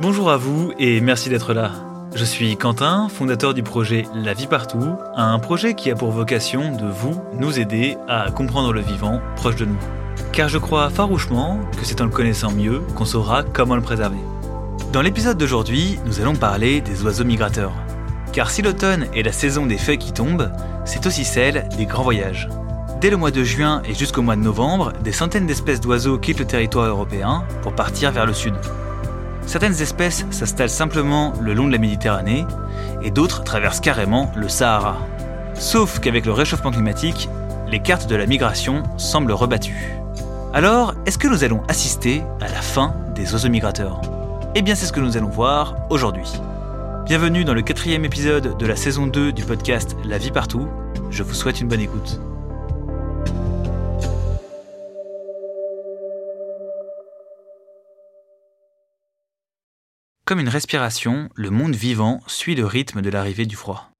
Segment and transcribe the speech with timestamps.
[0.00, 1.70] Bonjour à vous et merci d'être là.
[2.14, 6.74] Je suis Quentin, fondateur du projet La vie partout, un projet qui a pour vocation
[6.74, 9.78] de vous, nous aider à comprendre le vivant proche de nous.
[10.32, 14.18] Car je crois farouchement que c'est en le connaissant mieux qu'on saura comment le préserver.
[14.94, 17.74] Dans l'épisode d'aujourd'hui, nous allons parler des oiseaux migrateurs.
[18.32, 20.50] Car si l'automne est la saison des feuilles qui tombent,
[20.86, 22.48] c'est aussi celle des grands voyages.
[23.02, 26.38] Dès le mois de juin et jusqu'au mois de novembre, des centaines d'espèces d'oiseaux quittent
[26.38, 28.54] le territoire européen pour partir vers le sud.
[29.46, 32.46] Certaines espèces s'installent simplement le long de la Méditerranée
[33.02, 34.98] et d'autres traversent carrément le Sahara.
[35.54, 37.28] Sauf qu'avec le réchauffement climatique,
[37.68, 39.94] les cartes de la migration semblent rebattues.
[40.54, 44.00] Alors, est-ce que nous allons assister à la fin des oiseaux migrateurs?
[44.54, 46.30] Eh bien, c'est ce que nous allons voir aujourd'hui.
[47.06, 50.68] Bienvenue dans le quatrième épisode de la saison 2 du podcast La vie partout.
[51.10, 52.20] Je vous souhaite une bonne écoute.
[60.32, 63.90] Comme une respiration, le monde vivant suit le rythme de l'arrivée du froid.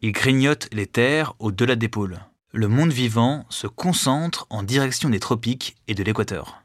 [0.00, 2.18] Il grignote les terres au-delà des pôles.
[2.50, 6.64] Le monde vivant se concentre en direction des tropiques et de l'équateur.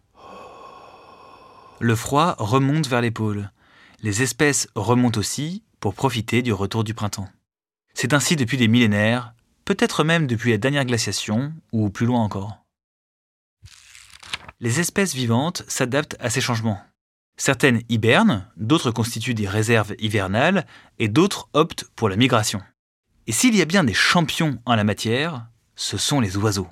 [1.82, 3.52] Le froid remonte vers les pôles.
[4.02, 7.28] Les espèces remontent aussi pour profiter du retour du printemps.
[7.94, 9.34] C'est ainsi depuis des millénaires,
[9.66, 12.64] peut-être même depuis la dernière glaciation, ou plus loin encore.
[14.62, 16.82] Les espèces vivantes s'adaptent à ces changements.
[17.38, 20.66] Certaines hibernent, d'autres constituent des réserves hivernales,
[20.98, 22.62] et d'autres optent pour la migration.
[23.28, 26.68] Et s'il y a bien des champions en la matière, ce sont les oiseaux.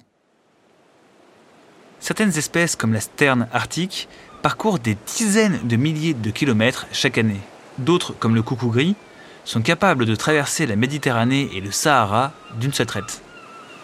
[2.00, 4.10] Certaines espèces comme la sterne arctique
[4.42, 7.42] parcourent des dizaines de milliers de kilomètres chaque année.
[7.78, 8.96] D'autres, comme le coucou gris,
[9.44, 13.22] sont capables de traverser la Méditerranée et le Sahara d'une seule traite.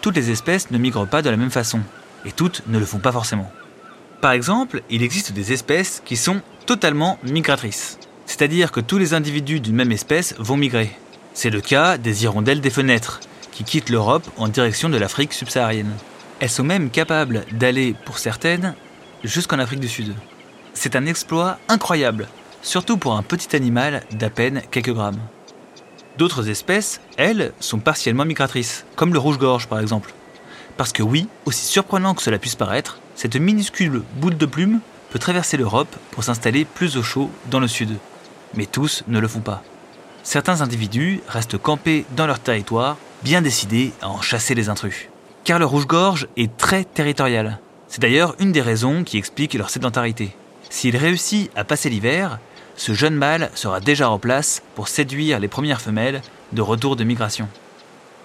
[0.00, 1.80] Toutes les espèces ne migrent pas de la même façon,
[2.24, 3.52] et toutes ne le font pas forcément.
[4.20, 7.98] Par exemple, il existe des espèces qui sont totalement migratrices.
[8.26, 10.90] C'est-à-dire que tous les individus d'une même espèce vont migrer.
[11.34, 13.20] C'est le cas des hirondelles des fenêtres,
[13.52, 15.92] qui quittent l'Europe en direction de l'Afrique subsaharienne.
[16.40, 18.74] Elles sont même capables d'aller, pour certaines,
[19.22, 20.14] jusqu'en Afrique du Sud.
[20.74, 22.28] C'est un exploit incroyable,
[22.62, 25.20] surtout pour un petit animal d'à peine quelques grammes.
[26.18, 30.12] D'autres espèces, elles, sont partiellement migratrices, comme le rouge-gorge par exemple.
[30.76, 34.80] Parce que oui, aussi surprenant que cela puisse paraître, cette minuscule boule de plume
[35.12, 37.98] peut traverser l'Europe pour s'installer plus au chaud dans le sud.
[38.54, 39.62] Mais tous ne le font pas.
[40.22, 45.08] Certains individus restent campés dans leur territoire, bien décidés à en chasser les intrus.
[45.44, 47.58] Car le rouge-gorge est très territorial.
[47.88, 50.34] C'est d'ailleurs une des raisons qui explique leur sédentarité.
[50.70, 52.38] S'il réussit à passer l'hiver,
[52.76, 57.04] ce jeune mâle sera déjà en place pour séduire les premières femelles de retour de
[57.04, 57.48] migration.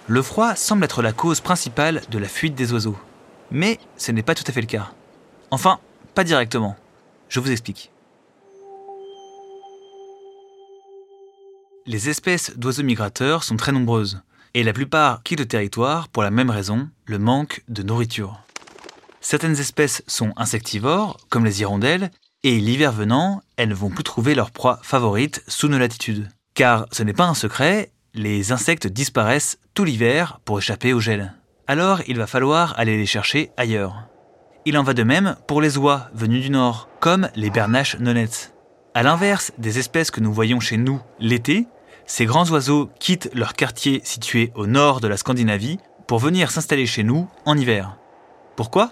[0.08, 2.98] Le froid semble être la cause principale de la fuite des oiseaux.
[3.52, 4.92] Mais ce n'est pas tout à fait le cas.
[5.52, 5.80] Enfin,
[6.18, 6.76] pas directement.
[7.30, 7.92] Je vous explique.
[11.86, 14.20] Les espèces d'oiseaux migrateurs sont très nombreuses,
[14.56, 18.42] et la plupart quittent le territoire pour la même raison, le manque de nourriture.
[19.22, 22.10] Certaines espèces sont insectivores, comme les hirondelles,
[22.42, 26.30] et l'hiver venant, elles ne vont plus trouver leur proie favorite sous nos latitudes.
[26.56, 31.36] Car ce n'est pas un secret, les insectes disparaissent tout l'hiver pour échapper au gel
[31.68, 34.08] alors il va falloir aller les chercher ailleurs.
[34.68, 38.54] Il en va de même pour les oies venues du nord, comme les bernaches nonnettes.
[38.96, 41.68] A l'inverse des espèces que nous voyons chez nous l'été,
[42.06, 46.86] ces grands oiseaux quittent leur quartier situé au nord de la Scandinavie pour venir s'installer
[46.86, 47.96] chez nous en hiver.
[48.58, 48.92] Pourquoi?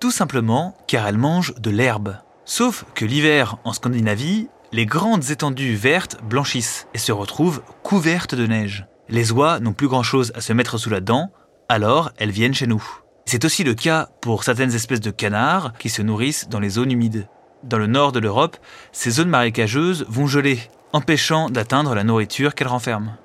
[0.00, 2.16] Tout simplement car elles mangent de l'herbe.
[2.46, 8.46] Sauf que l'hiver en Scandinavie, les grandes étendues vertes blanchissent et se retrouvent couvertes de
[8.46, 8.86] neige.
[9.10, 11.30] Les oies n'ont plus grand-chose à se mettre sous la dent,
[11.68, 13.01] alors elles viennent chez nous.
[13.24, 16.90] C'est aussi le cas pour certaines espèces de canards qui se nourrissent dans les zones
[16.90, 17.28] humides.
[17.62, 18.56] Dans le nord de l'Europe,
[18.90, 20.60] ces zones marécageuses vont geler,
[20.92, 23.16] empêchant d'atteindre la nourriture qu'elles renferment.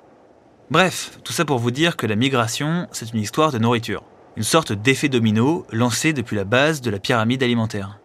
[0.70, 4.02] Bref, tout ça pour vous dire que la migration, c'est une histoire de nourriture.
[4.36, 7.98] Une sorte d'effet domino lancé depuis la base de la pyramide alimentaire.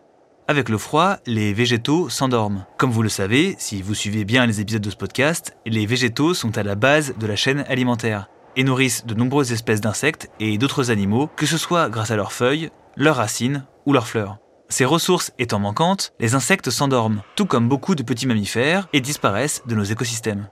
[0.47, 2.65] Avec le froid, les végétaux s'endorment.
[2.77, 6.33] Comme vous le savez, si vous suivez bien les épisodes de ce podcast, les végétaux
[6.33, 10.57] sont à la base de la chaîne alimentaire et nourrissent de nombreuses espèces d'insectes et
[10.57, 14.37] d'autres animaux, que ce soit grâce à leurs feuilles, leurs racines ou leurs fleurs.
[14.69, 19.61] Ces ressources étant manquantes, les insectes s'endorment, tout comme beaucoup de petits mammifères, et disparaissent
[19.67, 20.49] de nos écosystèmes.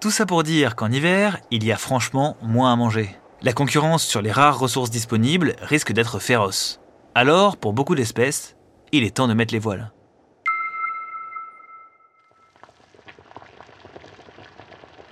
[0.00, 3.14] Tout ça pour dire qu'en hiver, il y a franchement moins à manger.
[3.42, 6.80] La concurrence sur les rares ressources disponibles risque d'être féroce.
[7.14, 8.56] Alors, pour beaucoup d'espèces,
[8.92, 9.92] il est temps de mettre les voiles.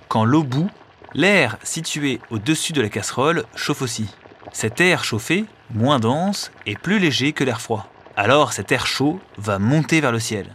[0.07, 0.69] Quand l'eau bout,
[1.13, 4.07] L'air situé au-dessus de la casserole chauffe aussi.
[4.51, 7.89] Cet air chauffé, moins dense, est plus léger que l'air froid.
[8.15, 10.47] Alors cet air chaud va monter vers le ciel.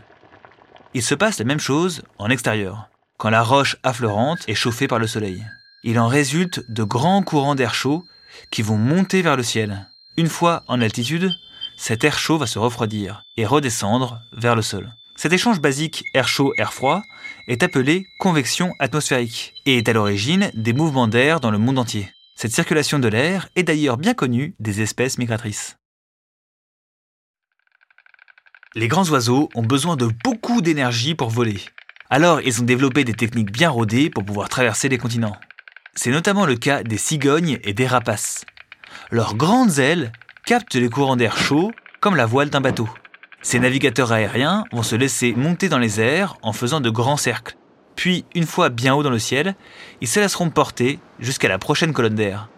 [0.94, 4.98] Il se passe la même chose en extérieur, quand la roche affleurante est chauffée par
[4.98, 5.44] le soleil.
[5.84, 8.04] Il en résulte de grands courants d'air chaud
[8.50, 9.88] qui vont monter vers le ciel.
[10.16, 11.32] Une fois en altitude,
[11.76, 14.92] cet air chaud va se refroidir et redescendre vers le sol.
[15.22, 17.04] Cet échange basique air chaud-air froid
[17.46, 22.10] est appelé convection atmosphérique et est à l'origine des mouvements d'air dans le monde entier.
[22.34, 25.76] Cette circulation de l'air est d'ailleurs bien connue des espèces migratrices.
[28.74, 31.60] Les grands oiseaux ont besoin de beaucoup d'énergie pour voler.
[32.10, 35.36] Alors ils ont développé des techniques bien rodées pour pouvoir traverser les continents.
[35.94, 38.44] C'est notamment le cas des cigognes et des rapaces.
[39.12, 40.10] Leurs grandes ailes
[40.46, 41.70] captent les courants d'air chaud
[42.00, 42.88] comme la voile d'un bateau.
[43.42, 47.56] Ces navigateurs aériens vont se laisser monter dans les airs en faisant de grands cercles.
[47.96, 49.56] Puis, une fois bien haut dans le ciel,
[50.00, 52.48] ils se laisseront porter jusqu'à la prochaine colonne d'air.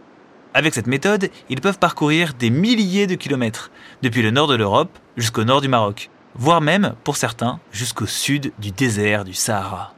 [0.53, 3.71] Avec cette méthode, ils peuvent parcourir des milliers de kilomètres,
[4.03, 8.53] depuis le nord de l'Europe jusqu'au nord du Maroc, voire même, pour certains, jusqu'au sud
[8.59, 9.95] du désert du Sahara.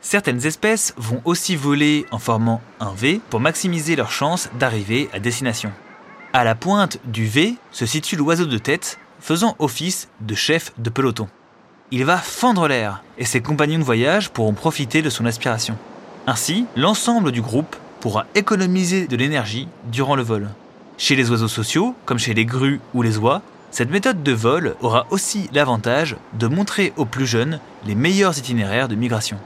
[0.00, 5.18] Certaines espèces vont aussi voler en formant un V pour maximiser leurs chances d'arriver à
[5.18, 5.72] destination.
[6.32, 10.90] À la pointe du V se situe l'oiseau de tête, faisant office de chef de
[10.90, 11.28] peloton.
[11.90, 15.76] Il va fendre l'air et ses compagnons de voyage pourront profiter de son aspiration.
[16.26, 20.48] Ainsi, l'ensemble du groupe pourra économiser de l'énergie durant le vol.
[20.98, 24.76] Chez les oiseaux sociaux, comme chez les grues ou les oies, cette méthode de vol
[24.80, 29.38] aura aussi l'avantage de montrer aux plus jeunes les meilleurs itinéraires de migration.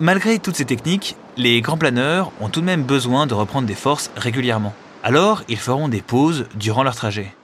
[0.00, 3.74] Malgré toutes ces techniques, les grands planeurs ont tout de même besoin de reprendre des
[3.74, 4.74] forces régulièrement.
[5.02, 7.34] Alors, ils feront des pauses durant leur trajet.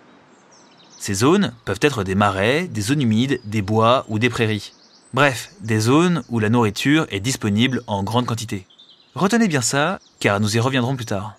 [1.01, 4.75] Ces zones peuvent être des marais, des zones humides, des bois ou des prairies.
[5.15, 8.67] Bref, des zones où la nourriture est disponible en grande quantité.
[9.15, 11.37] Retenez bien ça, car nous y reviendrons plus tard.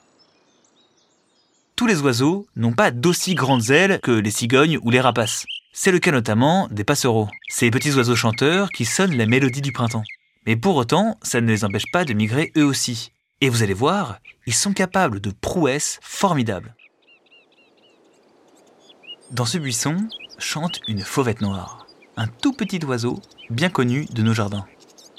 [1.75, 5.45] Tous les oiseaux n'ont pas d'aussi grandes ailes que les cigognes ou les rapaces.
[5.73, 9.71] C'est le cas notamment des passereaux, ces petits oiseaux chanteurs qui sonnent la mélodie du
[9.71, 10.03] printemps.
[10.47, 13.11] Mais pour autant, ça ne les empêche pas de migrer eux aussi.
[13.41, 14.17] Et vous allez voir,
[14.47, 16.75] ils sont capables de prouesses formidables.
[19.31, 19.95] Dans ce buisson
[20.39, 21.87] chante une fauvette noire,
[22.17, 24.65] un tout petit oiseau bien connu de nos jardins.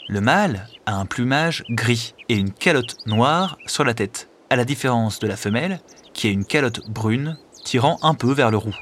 [0.07, 4.67] Le mâle a un plumage gris et une calotte noire sur la tête, à la
[4.67, 5.81] différence de la femelle
[6.13, 8.77] qui a une calotte brune tirant un peu vers le roux.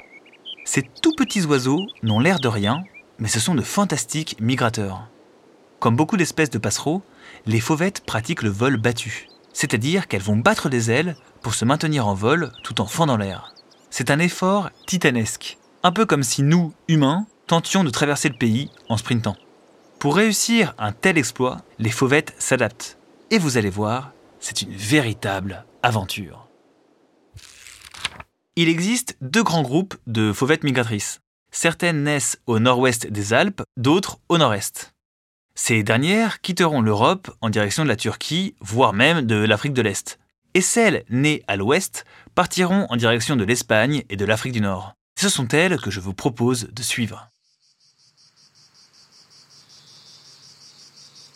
[0.65, 2.83] Ces tout petits oiseaux n'ont l'air de rien,
[3.21, 5.07] mais ce sont de fantastiques migrateurs.
[5.79, 7.03] Comme beaucoup d'espèces de passereaux,
[7.47, 12.09] les fauvettes pratiquent le vol battu, c'est-à-dire qu'elles vont battre des ailes pour se maintenir
[12.09, 13.55] en vol tout en fendant l'air.
[13.91, 18.71] C'est un effort titanesque, un peu comme si nous, humains, tentions de traverser le pays
[18.89, 19.37] en sprintant.
[19.99, 22.99] Pour réussir un tel exploit, les fauvettes s'adaptent.
[23.31, 26.47] Et vous allez voir, c'est une véritable aventure.
[28.57, 31.21] Il existe deux grands groupes de fauvettes migratrices.
[31.51, 34.95] Certaines naissent au nord-ouest des Alpes, d'autres au nord-est.
[35.55, 40.19] Ces dernières quitteront l'Europe en direction de la Turquie, voire même de l'Afrique de l'Est.
[40.55, 42.05] Et celles nées à l'ouest
[42.35, 44.95] partiront en direction de l'Espagne et de l'Afrique du Nord.
[45.17, 47.29] Ce sont elles que je vous propose de suivre.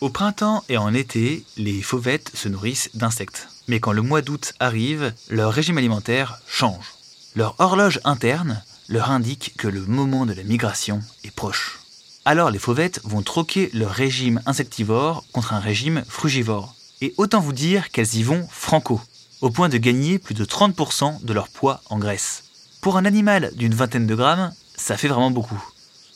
[0.01, 3.47] Au printemps et en été, les fauvettes se nourrissent d'insectes.
[3.67, 6.93] Mais quand le mois d'août arrive, leur régime alimentaire change.
[7.35, 11.79] Leur horloge interne leur indique que le moment de la migration est proche.
[12.25, 16.75] Alors les fauvettes vont troquer leur régime insectivore contre un régime frugivore.
[17.05, 18.99] Et autant vous dire qu'elles y vont franco,
[19.41, 22.45] au point de gagner plus de 30% de leur poids en graisse.
[22.81, 25.63] Pour un animal d'une vingtaine de grammes, ça fait vraiment beaucoup.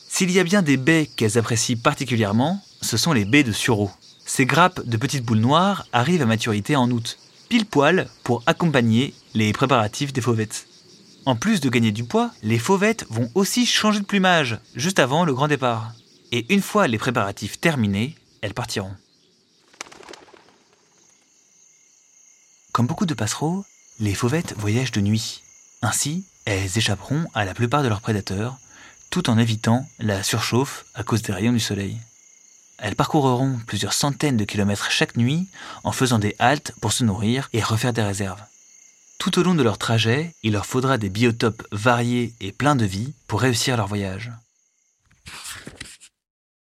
[0.08, 3.88] S'il y a bien des baies qu'elles apprécient particulièrement, ce sont les baies de sureau.
[4.26, 7.18] Ces grappes de petites boules noires arrivent à maturité en août,
[7.48, 10.66] pile poil pour accompagner les préparatifs des fauvettes.
[11.24, 15.24] En plus de gagner du poids, les fauvettes vont aussi changer de plumage juste avant
[15.24, 15.92] le grand départ
[16.32, 18.96] et une fois les préparatifs terminés, elles partiront.
[22.80, 23.66] Comme beaucoup de passereaux,
[23.98, 25.42] les fauvettes voyagent de nuit.
[25.82, 28.56] Ainsi, elles échapperont à la plupart de leurs prédateurs,
[29.10, 31.98] tout en évitant la surchauffe à cause des rayons du soleil.
[32.78, 35.46] Elles parcourront plusieurs centaines de kilomètres chaque nuit
[35.84, 38.42] en faisant des haltes pour se nourrir et refaire des réserves.
[39.18, 42.86] Tout au long de leur trajet, il leur faudra des biotopes variés et pleins de
[42.86, 44.32] vie pour réussir leur voyage.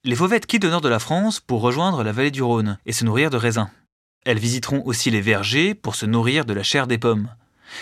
[0.03, 2.91] Les fauvettes quittent le nord de la France pour rejoindre la vallée du Rhône et
[2.91, 3.69] se nourrir de raisins.
[4.29, 7.29] Elles visiteront aussi les vergers pour se nourrir de la chair des pommes.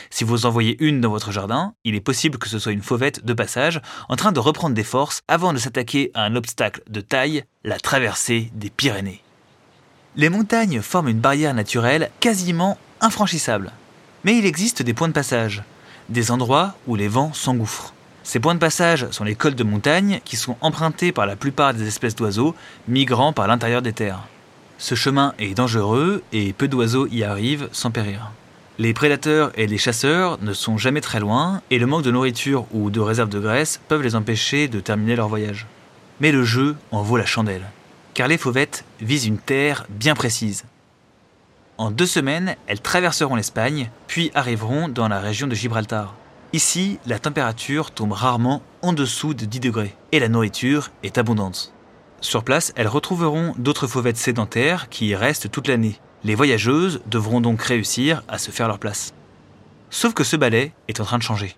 [0.09, 2.81] Si vous en voyez une dans votre jardin, il est possible que ce soit une
[2.81, 6.83] fauvette de passage en train de reprendre des forces avant de s'attaquer à un obstacle
[6.87, 9.21] de taille, la traversée des Pyrénées.
[10.15, 13.73] Les montagnes forment une barrière naturelle quasiment infranchissable.
[14.23, 15.63] Mais il existe des points de passage,
[16.07, 17.93] des endroits où les vents s'engouffrent.
[18.23, 21.73] Ces points de passage sont les cols de montagne qui sont empruntés par la plupart
[21.73, 22.55] des espèces d'oiseaux
[22.87, 24.23] migrant par l'intérieur des terres.
[24.77, 28.31] Ce chemin est dangereux et peu d'oiseaux y arrivent sans périr.
[28.79, 32.67] Les prédateurs et les chasseurs ne sont jamais très loin et le manque de nourriture
[32.71, 35.65] ou de réserve de graisse peuvent les empêcher de terminer leur voyage.
[36.19, 37.65] Mais le jeu en vaut la chandelle,
[38.13, 40.65] car les fauvettes visent une terre bien précise.
[41.79, 46.15] En deux semaines, elles traverseront l'Espagne, puis arriveront dans la région de Gibraltar.
[46.53, 51.73] Ici, la température tombe rarement en dessous de 10 degrés et la nourriture est abondante.
[52.21, 57.41] Sur place, elles retrouveront d'autres fauvettes sédentaires qui y restent toute l'année, les voyageuses devront
[57.41, 59.13] donc réussir à se faire leur place.
[59.89, 61.55] Sauf que ce ballet est en train de changer.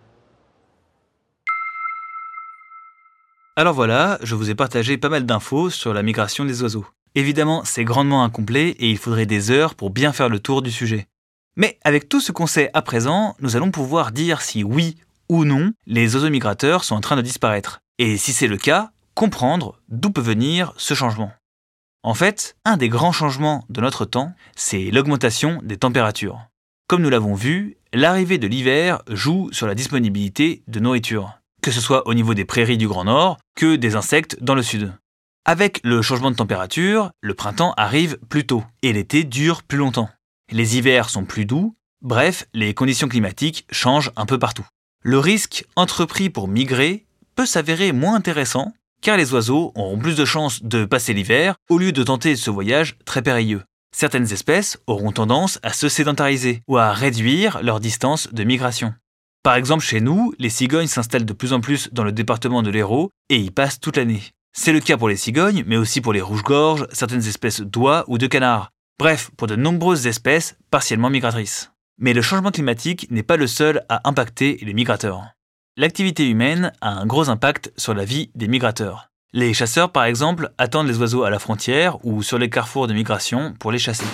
[3.55, 6.85] Alors voilà, je vous ai partagé pas mal d'infos sur la migration des oiseaux.
[7.15, 10.71] Évidemment, c'est grandement incomplet et il faudrait des heures pour bien faire le tour du
[10.71, 11.07] sujet.
[11.55, 14.95] Mais avec tout ce qu'on sait à présent, nous allons pouvoir dire si oui
[15.27, 17.81] ou non les oiseaux migrateurs sont en train de disparaître.
[17.97, 21.33] Et si c'est le cas, comprendre d'où peut venir ce changement.
[22.03, 26.39] En fait, un des grands changements de notre temps, c'est l'augmentation des températures.
[26.88, 31.81] Comme nous l'avons vu, l'arrivée de l'hiver joue sur la disponibilité de nourriture, que ce
[31.81, 34.93] soit au niveau des prairies du Grand Nord que des insectes dans le sud.
[35.43, 40.09] Avec le changement de température, le printemps arrive plus tôt et l'été dure plus longtemps.
[40.49, 44.65] Les hivers sont plus doux, bref, les conditions climatiques changent un peu partout.
[45.03, 48.71] Le risque entrepris pour migrer peut s'avérer moins intéressant
[49.01, 52.50] car les oiseaux auront plus de chances de passer l'hiver au lieu de tenter ce
[52.50, 53.63] voyage très périlleux.
[53.96, 58.94] Certaines espèces auront tendance à se sédentariser ou à réduire leur distance de migration.
[59.41, 62.70] Par exemple, chez nous, les cigognes s'installent de plus en plus dans le département de
[62.70, 64.22] l'Hérault et y passent toute l'année.
[64.53, 68.18] C'est le cas pour les cigognes, mais aussi pour les rouges-gorges, certaines espèces d'oies ou
[68.18, 68.72] de canards.
[69.00, 71.72] Bref, pour de nombreuses espèces partiellement migratrices.
[71.98, 75.24] Mais le changement climatique n'est pas le seul à impacter les migrateurs
[75.79, 79.12] l'activité humaine a un gros impact sur la vie des migrateurs.
[79.31, 82.93] Les chasseurs, par exemple, attendent les oiseaux à la frontière ou sur les carrefours de
[82.93, 84.05] migration pour les chasser.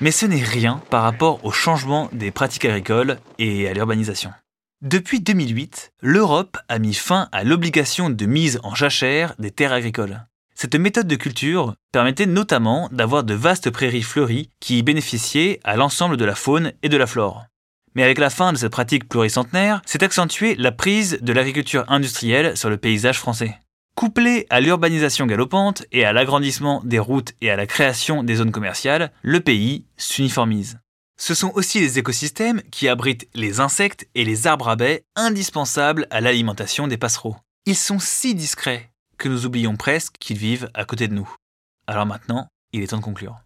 [0.00, 4.32] Mais ce n'est rien par rapport au changement des pratiques agricoles et à l'urbanisation.
[4.80, 10.26] Depuis 2008, l'Europe a mis fin à l'obligation de mise en jachère des terres agricoles.
[10.56, 16.16] Cette méthode de culture permettait notamment d'avoir de vastes prairies fleuries qui bénéficiaient à l'ensemble
[16.16, 17.44] de la faune et de la flore.
[17.94, 22.56] Mais avec la fin de cette pratique pluricentenaire, s'est accentuée la prise de l'agriculture industrielle
[22.56, 23.58] sur le paysage français.
[23.94, 28.50] Couplé à l'urbanisation galopante et à l'agrandissement des routes et à la création des zones
[28.50, 30.78] commerciales, le pays s'uniformise.
[31.18, 36.06] Ce sont aussi les écosystèmes qui abritent les insectes et les arbres à baies indispensables
[36.10, 37.36] à l'alimentation des passereaux.
[37.66, 41.30] Ils sont si discrets que nous oublions presque qu'ils vivent à côté de nous.
[41.86, 43.36] Alors maintenant, il est temps de conclure.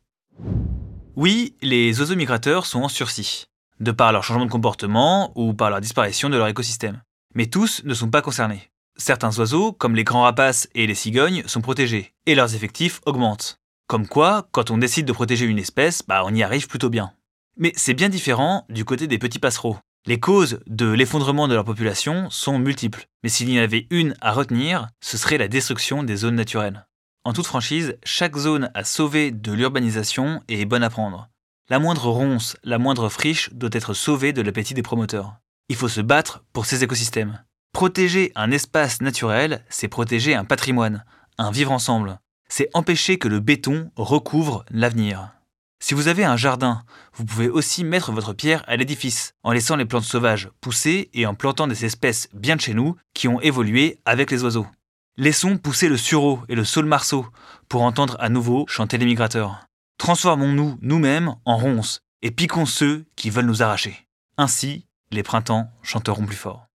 [1.16, 3.46] Oui, les oiseaux migrateurs sont en sursis
[3.80, 7.02] de par leur changement de comportement ou par la disparition de leur écosystème.
[7.34, 8.70] Mais tous ne sont pas concernés.
[8.96, 13.58] Certains oiseaux, comme les grands rapaces et les cigognes, sont protégés, et leurs effectifs augmentent.
[13.88, 17.12] Comme quoi, quand on décide de protéger une espèce, bah on y arrive plutôt bien.
[17.58, 19.76] Mais c'est bien différent du côté des petits passereaux.
[20.06, 24.14] Les causes de l'effondrement de leur population sont multiples, mais s'il y en avait une
[24.20, 26.86] à retenir, ce serait la destruction des zones naturelles.
[27.24, 31.28] En toute franchise, chaque zone à sauver de l'urbanisation est bonne à prendre.
[31.68, 35.38] La moindre ronce, la moindre friche doit être sauvée de l'appétit des promoteurs.
[35.68, 37.42] Il faut se battre pour ces écosystèmes.
[37.72, 41.04] Protéger un espace naturel, c'est protéger un patrimoine,
[41.38, 42.20] un vivre ensemble.
[42.48, 45.32] C'est empêcher que le béton recouvre l'avenir.
[45.80, 49.74] Si vous avez un jardin, vous pouvez aussi mettre votre pierre à l'édifice, en laissant
[49.74, 53.40] les plantes sauvages pousser et en plantant des espèces bien de chez nous qui ont
[53.40, 54.68] évolué avec les oiseaux.
[55.16, 57.26] Laissons pousser le sureau et le saule-marceau
[57.68, 59.65] pour entendre à nouveau chanter les migrateurs.
[59.98, 64.06] Transformons-nous nous-mêmes en ronces et piquons ceux qui veulent nous arracher.
[64.36, 66.66] Ainsi, les printemps chanteront plus fort.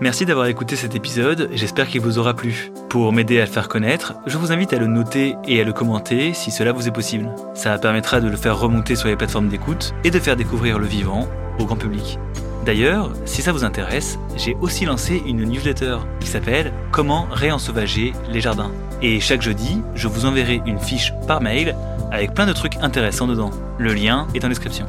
[0.00, 2.70] Merci d'avoir écouté cet épisode, j'espère qu'il vous aura plu.
[2.88, 5.72] Pour m'aider à le faire connaître, je vous invite à le noter et à le
[5.72, 7.34] commenter si cela vous est possible.
[7.54, 10.86] Ça permettra de le faire remonter sur les plateformes d'écoute et de faire découvrir le
[10.86, 11.28] vivant
[11.58, 12.18] au grand public.
[12.68, 18.42] D'ailleurs, si ça vous intéresse, j'ai aussi lancé une newsletter qui s'appelle Comment réensauvager les
[18.42, 18.70] jardins.
[19.00, 21.74] Et chaque jeudi, je vous enverrai une fiche par mail
[22.12, 23.48] avec plein de trucs intéressants dedans.
[23.78, 24.84] Le lien est en description.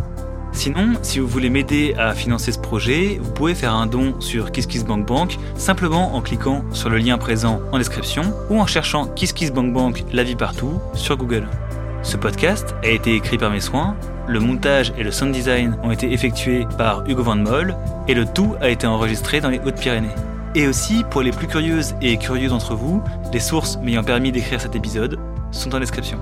[0.51, 4.51] Sinon, si vous voulez m'aider à financer ce projet, vous pouvez faire un don sur
[4.51, 10.23] KissKissBankBank simplement en cliquant sur le lien présent en description ou en cherchant KissKissBankBank la
[10.23, 11.47] vie partout sur Google.
[12.03, 13.95] Ce podcast a été écrit par mes soins
[14.29, 17.75] le montage et le sound design ont été effectués par Hugo Van Moll
[18.07, 20.13] et le tout a été enregistré dans les Hautes-Pyrénées.
[20.53, 24.61] Et aussi, pour les plus curieuses et curieux d'entre vous, les sources m'ayant permis d'écrire
[24.61, 25.19] cet épisode
[25.51, 26.19] sont en description.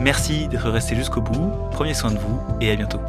[0.00, 3.00] Merci d'être resté jusqu'au bout, prenez soin de vous et à bientôt.